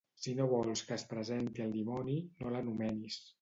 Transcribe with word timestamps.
Si 0.21 0.31
no 0.37 0.45
vols 0.53 0.81
que 0.87 0.95
es 0.95 1.03
presenti 1.11 1.65
el 1.67 1.75
dimoni, 1.75 2.17
no 2.41 2.55
l'anomenis. 2.57 3.21